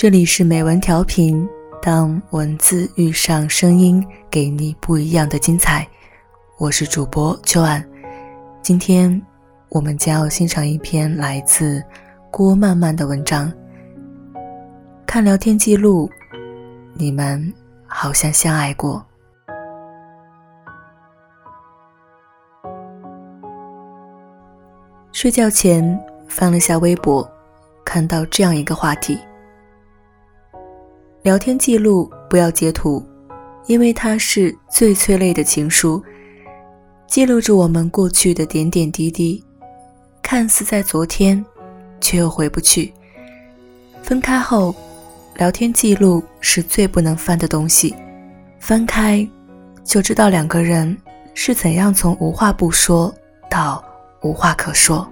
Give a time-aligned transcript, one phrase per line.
[0.00, 1.46] 这里是美文调频，
[1.82, 5.86] 当文字遇上声音，给你不一样的精彩。
[6.56, 7.86] 我是主播秋安，
[8.62, 9.20] 今天
[9.68, 11.84] 我们将要欣赏一篇来自
[12.30, 13.52] 郭漫漫的文章。
[15.04, 16.10] 看聊天记录，
[16.94, 17.52] 你们
[17.86, 19.04] 好像相爱过。
[25.12, 27.30] 睡觉前翻了下微博，
[27.84, 29.18] 看到这样一个话题。
[31.22, 33.04] 聊天记录不要截图，
[33.66, 36.02] 因为它是最催泪的情书，
[37.06, 39.44] 记录着我们过去的点点滴滴，
[40.22, 41.44] 看似在昨天，
[42.00, 42.90] 却又回不去。
[44.02, 44.74] 分开后，
[45.36, 47.94] 聊天记录是最不能翻的东西，
[48.58, 49.28] 翻开
[49.84, 50.96] 就知道两个人
[51.34, 53.14] 是怎样从无话不说
[53.50, 53.84] 到
[54.22, 55.06] 无话可说。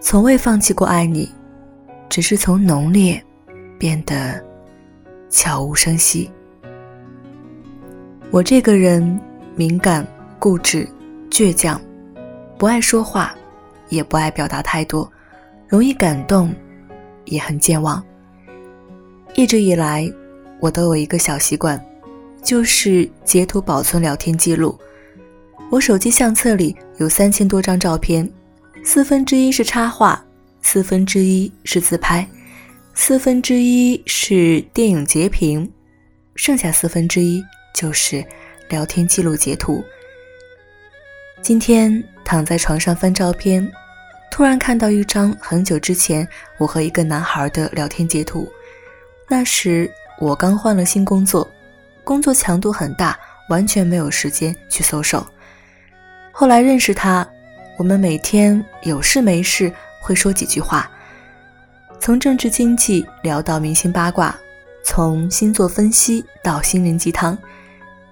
[0.00, 1.28] 从未放弃过爱你，
[2.08, 3.20] 只是从浓烈。
[3.84, 4.42] 变得
[5.28, 6.30] 悄无声息。
[8.30, 9.20] 我这个人
[9.56, 10.06] 敏感、
[10.38, 10.88] 固执、
[11.30, 11.78] 倔强，
[12.56, 13.34] 不爱说话，
[13.90, 15.06] 也不爱表达太多，
[15.68, 16.50] 容易感动，
[17.26, 18.02] 也很健忘。
[19.34, 20.10] 一直以来，
[20.60, 21.78] 我都有一个小习惯，
[22.42, 24.78] 就是截图保存聊天记录。
[25.68, 28.26] 我手机相册里有三千多张照片，
[28.82, 30.24] 四分之一是插画，
[30.62, 32.26] 四分之一是自拍。
[32.96, 35.68] 四分之一是电影截屏，
[36.36, 38.24] 剩下四分之一就是
[38.68, 39.84] 聊天记录截图。
[41.42, 43.68] 今天躺在床上翻照片，
[44.30, 48.50] 突然看到一张很久之前我和一个男孩的聊天截图。
[49.28, 51.50] 那时我刚换了新工作，
[52.04, 55.26] 工作强度很大，完全没有时间去搜手。
[56.30, 57.28] 后来认识他，
[57.76, 60.88] 我们每天有事没事会说几句话。
[62.04, 64.38] 从政治经济聊到明星八卦，
[64.84, 67.34] 从星座分析到心灵鸡汤，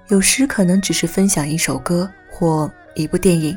[0.08, 3.54] 有时可能只是分享一首歌或一部电影。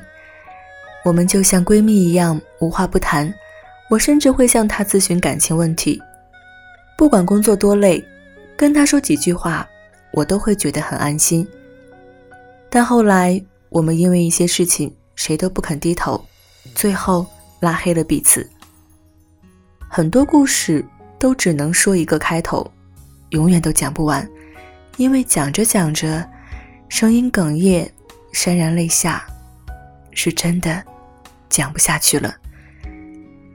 [1.06, 3.34] 我们就像闺蜜一样无话不谈，
[3.90, 6.02] 我甚至会向她咨询感情问题。
[6.98, 8.06] 不管工作多累，
[8.58, 9.66] 跟她说几句话，
[10.12, 11.48] 我都会觉得很安心。
[12.70, 16.22] 但后来我们因为一些事情，谁都不肯低头，
[16.74, 17.26] 最后
[17.62, 18.46] 拉黑了彼此。
[19.96, 20.86] 很多故事
[21.18, 22.70] 都只能说一个开头，
[23.30, 24.30] 永远都讲不完，
[24.98, 26.30] 因为讲着讲着，
[26.90, 27.90] 声音哽咽，
[28.34, 29.26] 潸然泪下，
[30.12, 30.84] 是真的
[31.48, 32.36] 讲不下去了。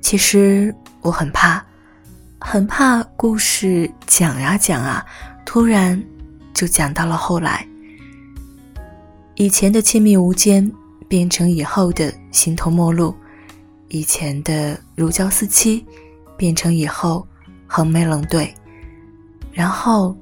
[0.01, 1.63] 其实我很怕，
[2.41, 5.05] 很怕故事讲呀讲啊，
[5.45, 6.03] 突然
[6.55, 7.69] 就讲到了后来，
[9.35, 10.73] 以前的亲密无间
[11.07, 13.15] 变成以后的形同陌路，
[13.89, 15.85] 以前的如胶似漆。
[16.41, 17.27] 变成以后
[17.67, 18.55] 横眉冷对，
[19.53, 20.17] 然后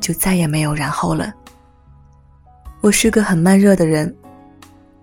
[0.00, 1.32] 就再也没有然后了。
[2.80, 4.12] 我是个很慢热的人，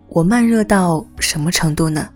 [0.10, 2.10] 我慢热到什么程度呢？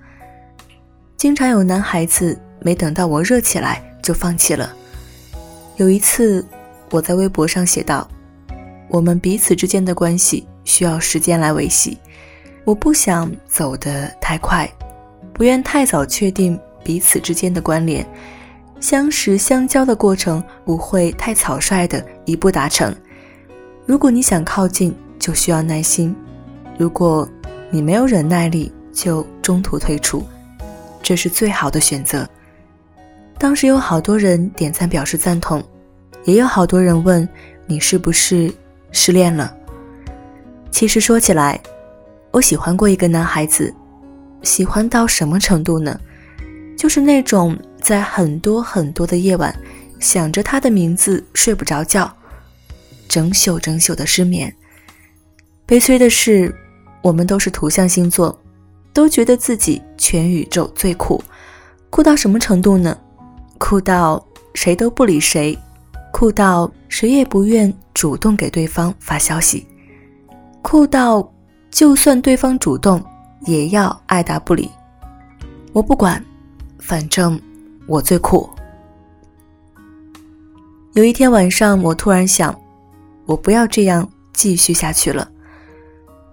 [1.16, 4.76] 经常有男孩子没等到我热起来就放弃了。
[5.78, 6.46] 有一次，
[6.90, 8.06] 我在微博上写道
[8.92, 11.98] ：“我们彼此之间的关系需要时间来维系，
[12.66, 14.70] 我不想走得太快，
[15.34, 18.06] 不愿太早确定。”彼此之间的关联，
[18.80, 22.96] 相识相交的过程不会太草率的一步达成。
[23.86, 26.14] 如果你想靠近，就需要耐心；
[26.78, 27.28] 如果
[27.70, 30.24] 你没有忍耐力，就中途退出，
[31.02, 32.28] 这是最好的选择。
[33.38, 35.64] 当时有好多人点赞表示赞同，
[36.26, 37.28] 也有好多人问
[37.66, 38.54] 你是不是
[38.92, 39.56] 失恋了。
[40.70, 41.60] 其实说起来，
[42.32, 43.74] 我喜欢过一个男孩子，
[44.44, 46.00] 喜欢到什么程度呢？
[46.82, 49.56] 就是那种在很多很多的夜晚
[50.00, 52.12] 想着他的名字睡不着觉，
[53.08, 54.52] 整宿整宿的失眠。
[55.68, 56.52] 悲催的是，
[57.04, 58.36] 我们都是土象星座，
[58.92, 61.24] 都觉得自己全宇宙最酷，
[61.92, 62.98] 酷到什么程度呢？
[63.60, 65.56] 酷到谁都不理谁，
[66.12, 69.68] 酷到谁也不愿主动给对方发消息，
[70.64, 71.32] 酷到
[71.70, 73.00] 就算对方主动，
[73.46, 74.68] 也要爱答不理。
[75.74, 76.20] 我不管。
[76.82, 77.40] 反正
[77.88, 78.50] 我最酷。
[80.94, 82.54] 有一天晚上，我突然想，
[83.26, 85.26] 我不要这样继续下去了，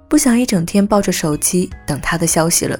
[0.08, 2.76] 不想一整天抱着手机等他的消息了，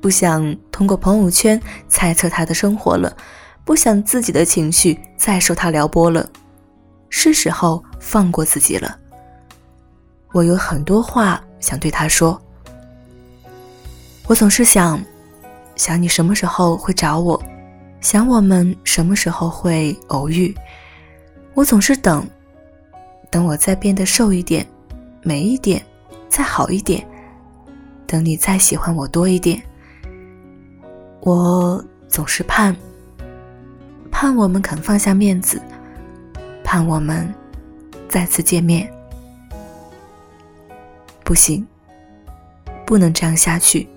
[0.00, 1.58] 不想通过朋友圈
[1.88, 3.16] 猜测他的生活了，
[3.64, 6.28] 不想自己的情绪再受他撩拨了，
[7.08, 8.98] 是时候放过自己了。
[10.32, 12.38] 我有很多话想对他说，
[14.26, 15.02] 我总是想。
[15.76, 17.40] 想你什么时候会找我？
[18.00, 20.54] 想我们什么时候会偶遇。
[21.54, 22.26] 我总是等，
[23.30, 24.66] 等我再变得瘦一点、
[25.22, 25.80] 美一点、
[26.28, 27.06] 再好一点，
[28.06, 29.62] 等你再喜欢我多一点。
[31.20, 32.74] 我总是盼，
[34.10, 35.62] 盼我们肯放下面子，
[36.64, 37.32] 盼我们
[38.08, 38.92] 再次见面。
[41.22, 41.64] 不行，
[42.84, 43.88] 不能这样下去。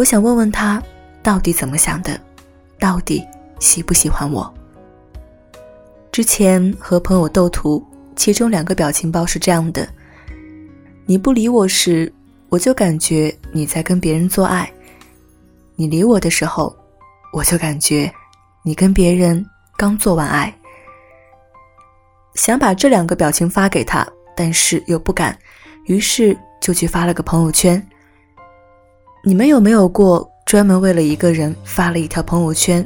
[0.00, 0.82] 我想问问他，
[1.22, 2.18] 到底怎么想的？
[2.78, 3.22] 到底
[3.58, 4.50] 喜不喜欢我？
[6.10, 7.86] 之前和朋友斗图，
[8.16, 9.86] 其中两个表情包是这样的：
[11.04, 12.10] 你不理我时，
[12.48, 14.64] 我就感觉你在跟别人做爱；
[15.76, 16.74] 你理我的时候，
[17.34, 18.10] 我就感觉
[18.62, 19.44] 你跟别人
[19.76, 20.50] 刚做完爱。
[22.36, 25.38] 想把这两个表情发给他，但是又不敢，
[25.84, 27.86] 于是就去发了个朋友圈。
[29.22, 30.28] 你们有没有过？
[30.46, 32.84] 专门为了一个人发了一条朋友圈，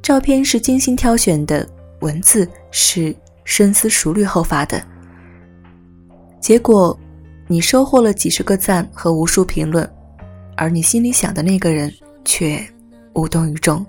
[0.00, 1.68] 照片是精心挑选的，
[2.00, 3.12] 文字是
[3.42, 4.80] 深思熟虑后发的。
[6.40, 6.96] 结果，
[7.48, 9.90] 你收获了几十个赞和无数评论，
[10.56, 11.92] 而你心里想的那个人
[12.24, 12.64] 却
[13.14, 13.84] 无动于衷，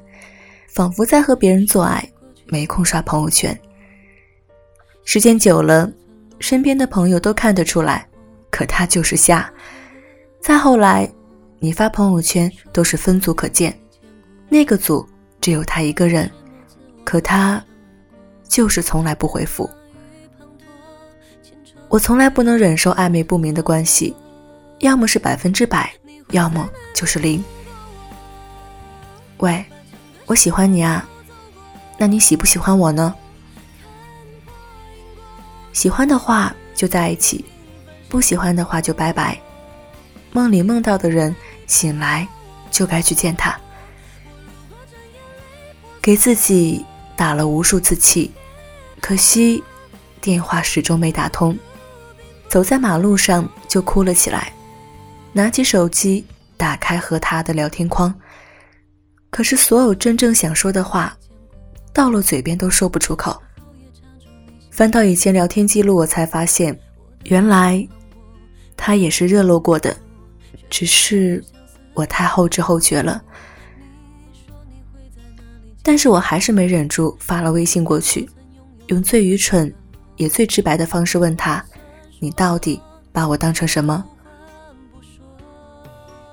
[0.73, 2.03] 仿佛在和别人做爱，
[2.47, 3.55] 没空刷朋友圈。
[5.03, 5.91] 时间久了，
[6.39, 8.07] 身边的朋友都看得出来，
[8.49, 9.47] 可他就是瞎。
[10.41, 11.07] 再后来。
[11.59, 13.77] 你发朋友圈都是分组可见，
[14.47, 15.07] 那个组
[15.41, 16.29] 只有他一个人，
[17.03, 17.63] 可他
[18.47, 19.69] 就是从来不回复。
[21.89, 24.15] 我从来不能忍受暧昧不明的关系，
[24.79, 25.91] 要么是百分之百，
[26.31, 27.43] 要么就是零。
[29.37, 29.65] 喂，
[30.25, 31.07] 我喜欢你啊，
[31.97, 33.15] 那你喜不喜欢我呢？
[35.73, 37.45] 喜欢的话就在一起，
[38.09, 39.39] 不喜欢的话就拜拜。
[40.31, 41.35] 梦里梦到的人。
[41.67, 42.25] 醒来
[42.71, 43.53] 就该去见他，
[46.01, 48.31] 给自己打了无数次气，
[49.01, 49.61] 可惜
[50.21, 51.59] 电话始终没打通。
[52.47, 54.53] 走在马路上就哭了起来，
[55.33, 56.25] 拿起手机
[56.55, 58.15] 打开和他的聊天框，
[59.29, 61.13] 可是所有真正想说的话，
[61.91, 63.37] 到了嘴边都说不出口。
[64.71, 66.79] 翻到以前聊天记录，我才发现，
[67.25, 67.85] 原来
[68.77, 69.93] 他也是热络过的，
[70.69, 71.43] 只是。
[71.93, 73.19] 我太后知后觉了，
[75.81, 78.29] 但是我还是没忍住发了微信过去，
[78.89, 79.73] 用最愚蠢
[80.15, 81.65] 也最直白的方式问他
[82.21, 82.79] ：“你到底
[83.11, 84.05] 把我当成什么？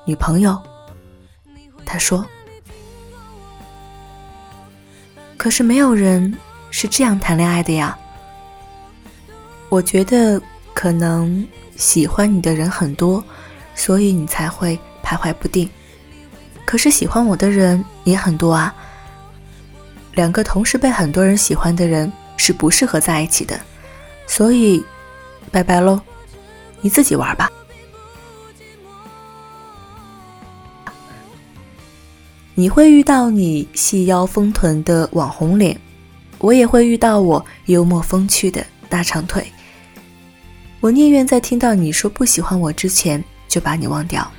[0.04, 0.54] 女朋友？”
[1.82, 2.22] 他说
[5.38, 6.36] ：“可是没有人
[6.70, 7.98] 是这样谈恋爱的呀。”
[9.70, 10.38] 我觉得
[10.74, 13.24] 可能喜欢你的人很多，
[13.74, 14.78] 所以你才会。
[15.06, 15.68] 徘徊不定，
[16.64, 18.74] 可是喜欢我的人也很多啊。
[20.14, 23.60] 两个同时被很多人喜欢的人是不适合在一起的，
[24.26, 24.82] 所以
[25.50, 26.00] 拜拜喽，
[26.80, 27.52] 你自己玩吧。
[32.54, 35.78] 你会遇到你细腰丰臀的网红脸，
[36.38, 39.52] 我也会遇到我幽默风趣的大长腿。
[40.80, 44.30] 我宁愿在听到你说不喜欢我之前就把你忘掉。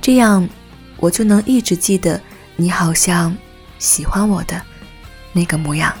[0.00, 0.48] 这样，
[0.96, 2.20] 我就能一直记得
[2.56, 3.36] 你好像
[3.78, 4.60] 喜欢我的
[5.32, 5.92] 那个模样。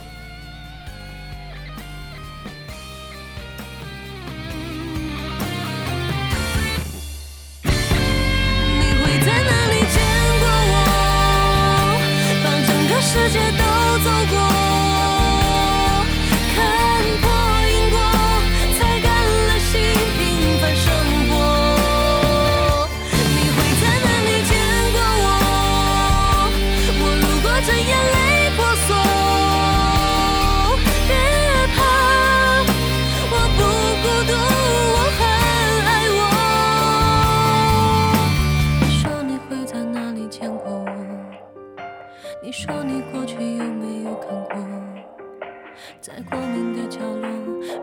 [42.52, 44.58] 你说你过去有没有看过，
[46.02, 47.26] 在光明的角落，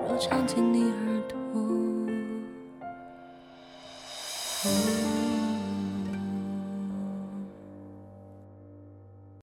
[0.08, 1.79] 若唱进你耳朵。